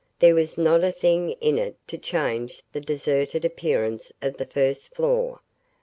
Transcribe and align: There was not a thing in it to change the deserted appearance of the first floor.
There 0.17 0.33
was 0.33 0.57
not 0.57 0.83
a 0.83 0.91
thing 0.91 1.33
in 1.33 1.59
it 1.59 1.75
to 1.85 1.95
change 1.95 2.63
the 2.73 2.81
deserted 2.81 3.45
appearance 3.45 4.11
of 4.19 4.37
the 4.37 4.47
first 4.47 4.95
floor. 4.95 5.41